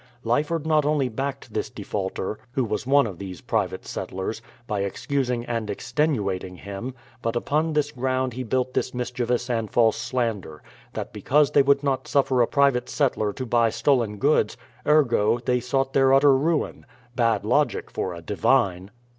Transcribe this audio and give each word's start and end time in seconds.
Lyford 0.25 0.65
not 0.65 0.83
only 0.83 1.09
backed 1.09 1.53
this 1.53 1.69
defaulter— 1.69 2.39
who 2.53 2.65
was 2.65 2.87
one 2.87 3.05
of 3.05 3.19
these 3.19 3.39
private 3.39 3.85
settlers— 3.85 4.41
by 4.65 4.79
excusing 4.79 5.45
and 5.45 5.69
extenuating 5.69 6.55
him; 6.55 6.95
but 7.21 7.35
upon 7.35 7.73
this 7.73 7.91
ground 7.91 8.33
he 8.33 8.41
built 8.41 8.73
this 8.73 8.95
mischievous 8.95 9.47
and 9.47 9.69
false 9.69 9.95
slander; 9.97 10.63
that 10.93 11.13
because 11.13 11.51
they 11.51 11.61
would 11.61 11.83
not 11.83 12.07
suffer 12.07 12.41
a 12.41 12.47
private 12.47 12.89
settler 12.89 13.31
to 13.31 13.45
buy 13.45 13.69
stolen 13.69 14.17
goods, 14.17 14.57
ergo, 14.87 15.37
they 15.37 15.59
sought 15.59 15.93
their 15.93 16.11
utter 16.15 16.35
ruin: 16.35 16.83
Bad 17.15 17.45
logic 17.45 17.91
for 17.91 18.15
a 18.15 18.23
divine! 18.23 18.89